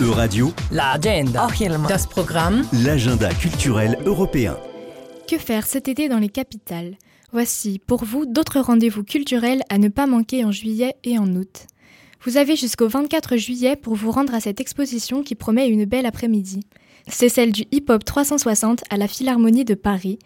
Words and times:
E-Radio, 0.00 0.52
La 0.72 0.92
agenda. 0.92 1.46
Das 1.88 2.06
Programm. 2.06 2.62
l'agenda 2.72 3.28
culturel 3.34 3.98
européen. 4.06 4.56
Que 5.28 5.36
faire 5.36 5.66
cet 5.66 5.88
été 5.88 6.08
dans 6.08 6.18
les 6.18 6.28
capitales? 6.28 6.96
Voici 7.32 7.78
pour 7.86 8.04
vous 8.04 8.24
d'autres 8.24 8.60
rendez-vous 8.60 9.04
culturels 9.04 9.62
à 9.68 9.78
ne 9.78 9.88
pas 9.88 10.06
manquer 10.06 10.44
en 10.44 10.52
juillet 10.52 10.94
et 11.04 11.18
en 11.18 11.28
août. 11.34 11.66
Vous 12.24 12.36
avez 12.38 12.56
jusqu'au 12.56 12.88
24 12.88 13.36
juillet 13.36 13.76
pour 13.76 13.94
vous 13.94 14.10
rendre 14.10 14.34
à 14.34 14.40
cette 14.40 14.60
exposition 14.60 15.22
qui 15.22 15.34
promet 15.34 15.68
une 15.68 15.84
belle 15.84 16.06
après-midi. 16.06 16.60
C'est 17.08 17.28
celle 17.28 17.52
du 17.52 17.64
Hip 17.70 17.84
Hop 17.90 18.04
360 18.04 18.82
à 18.90 18.96
la 18.96 19.08
Philharmonie 19.08 19.64
de 19.64 19.74
Paris. 19.74 20.18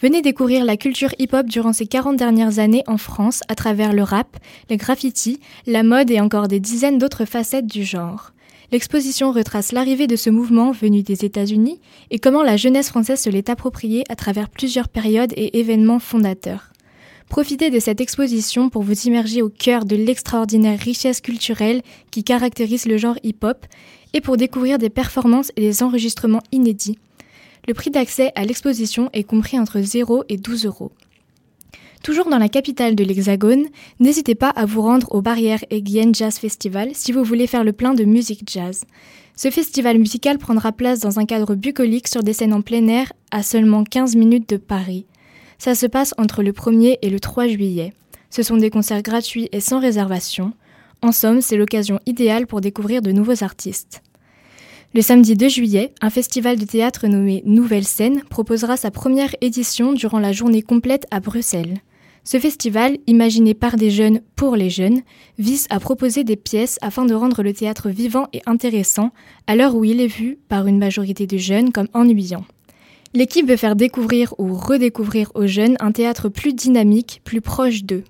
Venez 0.00 0.20
découvrir 0.20 0.64
la 0.64 0.76
culture 0.76 1.14
hip-hop 1.18 1.46
durant 1.46 1.72
ces 1.72 1.86
40 1.86 2.16
dernières 2.16 2.58
années 2.58 2.82
en 2.86 2.98
France 2.98 3.42
à 3.48 3.54
travers 3.54 3.92
le 3.92 4.02
rap, 4.02 4.36
les 4.68 4.76
graffitis, 4.76 5.40
la 5.66 5.82
mode 5.82 6.10
et 6.10 6.20
encore 6.20 6.48
des 6.48 6.60
dizaines 6.60 6.98
d'autres 6.98 7.24
facettes 7.24 7.66
du 7.66 7.84
genre. 7.84 8.32
L'exposition 8.72 9.32
retrace 9.32 9.72
l'arrivée 9.72 10.06
de 10.06 10.16
ce 10.16 10.30
mouvement 10.30 10.72
venu 10.72 11.02
des 11.02 11.26
États-Unis 11.26 11.78
et 12.10 12.18
comment 12.18 12.42
la 12.42 12.56
jeunesse 12.56 12.88
française 12.88 13.20
se 13.20 13.28
l'est 13.28 13.50
appropriée 13.50 14.02
à 14.08 14.16
travers 14.16 14.48
plusieurs 14.48 14.88
périodes 14.88 15.34
et 15.36 15.60
événements 15.60 15.98
fondateurs. 15.98 16.72
Profitez 17.28 17.68
de 17.68 17.78
cette 17.78 18.00
exposition 18.00 18.70
pour 18.70 18.82
vous 18.82 18.98
immerger 19.02 19.42
au 19.42 19.50
cœur 19.50 19.84
de 19.84 19.94
l'extraordinaire 19.94 20.78
richesse 20.78 21.20
culturelle 21.20 21.82
qui 22.10 22.24
caractérise 22.24 22.86
le 22.86 22.96
genre 22.96 23.18
hip-hop 23.22 23.66
et 24.14 24.22
pour 24.22 24.38
découvrir 24.38 24.78
des 24.78 24.90
performances 24.90 25.52
et 25.56 25.60
des 25.60 25.82
enregistrements 25.82 26.42
inédits. 26.50 26.98
Le 27.68 27.74
prix 27.74 27.90
d'accès 27.90 28.32
à 28.36 28.46
l'exposition 28.46 29.10
est 29.12 29.24
compris 29.24 29.58
entre 29.58 29.82
0 29.82 30.24
et 30.30 30.38
12 30.38 30.64
euros. 30.64 30.92
Toujours 32.02 32.28
dans 32.28 32.38
la 32.38 32.48
capitale 32.48 32.96
de 32.96 33.04
l'Hexagone, 33.04 33.66
n'hésitez 34.00 34.34
pas 34.34 34.50
à 34.50 34.66
vous 34.66 34.82
rendre 34.82 35.14
au 35.14 35.22
Barrière 35.22 35.64
Aiguienne 35.70 36.12
Jazz 36.12 36.36
Festival 36.36 36.90
si 36.94 37.12
vous 37.12 37.22
voulez 37.22 37.46
faire 37.46 37.62
le 37.62 37.72
plein 37.72 37.94
de 37.94 38.02
musique 38.02 38.42
jazz. 38.44 38.84
Ce 39.36 39.50
festival 39.50 39.98
musical 39.98 40.38
prendra 40.38 40.72
place 40.72 40.98
dans 40.98 41.20
un 41.20 41.26
cadre 41.26 41.54
bucolique 41.54 42.08
sur 42.08 42.24
des 42.24 42.32
scènes 42.32 42.54
en 42.54 42.60
plein 42.60 42.88
air 42.88 43.12
à 43.30 43.44
seulement 43.44 43.84
15 43.84 44.16
minutes 44.16 44.48
de 44.48 44.56
Paris. 44.56 45.06
Ça 45.58 45.76
se 45.76 45.86
passe 45.86 46.12
entre 46.18 46.42
le 46.42 46.50
1er 46.50 46.98
et 47.02 47.08
le 47.08 47.20
3 47.20 47.46
juillet. 47.46 47.92
Ce 48.30 48.42
sont 48.42 48.56
des 48.56 48.70
concerts 48.70 49.02
gratuits 49.02 49.48
et 49.52 49.60
sans 49.60 49.78
réservation. 49.78 50.54
En 51.02 51.12
somme, 51.12 51.40
c'est 51.40 51.56
l'occasion 51.56 52.00
idéale 52.06 52.48
pour 52.48 52.60
découvrir 52.60 53.00
de 53.00 53.12
nouveaux 53.12 53.44
artistes. 53.44 54.02
Le 54.92 55.02
samedi 55.02 55.36
2 55.36 55.48
juillet, 55.48 55.94
un 56.00 56.10
festival 56.10 56.58
de 56.58 56.64
théâtre 56.64 57.06
nommé 57.06 57.44
Nouvelle 57.46 57.86
Scène 57.86 58.24
proposera 58.28 58.76
sa 58.76 58.90
première 58.90 59.34
édition 59.40 59.92
durant 59.92 60.18
la 60.18 60.32
journée 60.32 60.62
complète 60.62 61.06
à 61.12 61.20
Bruxelles. 61.20 61.78
Ce 62.24 62.38
festival, 62.38 62.98
imaginé 63.08 63.52
par 63.52 63.76
des 63.76 63.90
jeunes 63.90 64.20
pour 64.36 64.54
les 64.54 64.70
jeunes, 64.70 65.00
vise 65.38 65.66
à 65.70 65.80
proposer 65.80 66.22
des 66.22 66.36
pièces 66.36 66.78
afin 66.80 67.04
de 67.04 67.14
rendre 67.14 67.42
le 67.42 67.52
théâtre 67.52 67.90
vivant 67.90 68.28
et 68.32 68.42
intéressant 68.46 69.10
à 69.48 69.56
l'heure 69.56 69.74
où 69.74 69.84
il 69.84 70.00
est 70.00 70.06
vu 70.06 70.38
par 70.48 70.68
une 70.68 70.78
majorité 70.78 71.26
de 71.26 71.36
jeunes 71.36 71.72
comme 71.72 71.88
ennuyant. 71.94 72.44
L'équipe 73.12 73.48
veut 73.48 73.56
faire 73.56 73.76
découvrir 73.76 74.34
ou 74.38 74.54
redécouvrir 74.54 75.32
aux 75.34 75.46
jeunes 75.46 75.76
un 75.80 75.90
théâtre 75.90 76.28
plus 76.28 76.54
dynamique, 76.54 77.20
plus 77.24 77.40
proche 77.40 77.82
d'eux. 77.82 78.04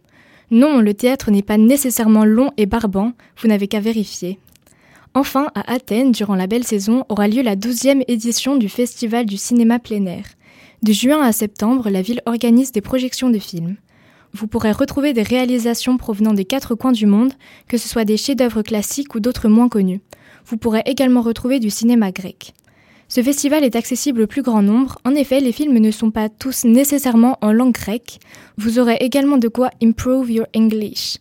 Non, 0.51 0.81
le 0.81 0.93
théâtre 0.93 1.31
n'est 1.31 1.43
pas 1.43 1.57
nécessairement 1.57 2.27
long 2.27 2.53
et 2.59 2.67
barbant, 2.67 3.13
vous 3.39 3.49
n'avez 3.49 3.67
qu'à 3.67 3.81
vérifier. 3.81 4.39
Enfin, 5.15 5.49
à 5.55 5.73
Athènes, 5.73 6.13
durant 6.13 6.35
la 6.35 6.47
belle 6.47 6.65
saison, 6.65 7.05
aura 7.09 7.29
lieu 7.29 7.43
la 7.43 7.57
12e 7.57 8.05
édition 8.09 8.57
du 8.57 8.69
Festival 8.69 9.25
du 9.25 9.39
cinéma 9.39 9.79
plein 9.79 10.05
air. 10.05 10.25
De 10.83 10.93
juin 10.93 11.23
à 11.23 11.33
septembre, 11.33 11.89
la 11.89 12.03
ville 12.03 12.21
organise 12.27 12.73
des 12.73 12.81
projections 12.81 13.31
de 13.31 13.39
films. 13.39 13.77
Vous 14.35 14.47
pourrez 14.47 14.73
retrouver 14.73 15.13
des 15.13 15.23
réalisations 15.23 15.99
provenant 15.99 16.33
des 16.33 16.47
quatre 16.47 16.75
coins 16.75 16.93
du 16.93 17.07
monde, 17.07 17.33
que 17.69 17.77
ce 17.77 17.89
soit 17.89 18.05
des 18.05 18.17
chefs-d'œuvre 18.17 18.63
classiques 18.63 19.15
ou 19.15 19.21
d'autres 19.21 19.49
moins 19.49 19.69
connus. 19.69 20.01
Vous 20.47 20.57
pourrez 20.57 20.83
également 20.87 21.21
retrouver 21.21 21.61
du 21.61 21.69
cinéma 21.69 22.13
grec. 22.13 22.55
Ce 23.09 23.23
festival 23.23 23.63
est 23.63 23.77
accessible 23.77 24.23
au 24.23 24.27
plus 24.27 24.41
grand 24.41 24.63
nombre. 24.63 24.99
En 25.05 25.15
effet, 25.15 25.41
les 25.41 25.53
films 25.53 25.79
ne 25.79 25.91
sont 25.91 26.11
pas 26.11 26.31
tous 26.31 26.65
nécessairement 26.65 27.37
en 27.43 27.53
langue 27.53 27.75
grecque. 27.75 28.21
Vous 28.57 28.79
aurez 28.79 28.97
également 29.01 29.37
de 29.37 29.49
quoi 29.49 29.71
improve 29.83 30.31
your 30.31 30.47
English. 30.57 31.19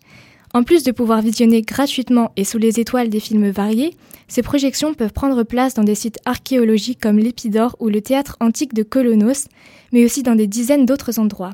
En 0.53 0.63
plus 0.63 0.83
de 0.83 0.93
pouvoir 0.93 1.21
visionner 1.21 1.61
gratuitement 1.61 2.31
et 2.37 2.45
sous 2.45 2.57
les 2.57 2.79
étoiles 2.79 3.09
des 3.09 3.19
films 3.19 3.49
variés, 3.49 3.93
ces 4.29 4.41
projections 4.41 4.93
peuvent 4.93 5.11
prendre 5.11 5.43
place 5.43 5.73
dans 5.73 5.83
des 5.83 5.95
sites 5.95 6.19
archéologiques 6.25 7.01
comme 7.01 7.19
l'Épidore 7.19 7.75
ou 7.81 7.89
le 7.89 7.99
théâtre 7.99 8.37
antique 8.39 8.73
de 8.73 8.83
Colonos, 8.83 9.47
mais 9.91 10.05
aussi 10.05 10.23
dans 10.23 10.35
des 10.35 10.47
dizaines 10.47 10.85
d'autres 10.85 11.19
endroits. 11.19 11.53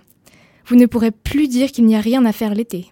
Vous 0.68 0.76
ne 0.76 0.86
pourrez 0.86 1.12
plus 1.12 1.48
dire 1.48 1.72
qu'il 1.72 1.86
n'y 1.86 1.96
a 1.96 2.02
rien 2.02 2.26
à 2.26 2.34
faire 2.34 2.54
l'été. 2.54 2.88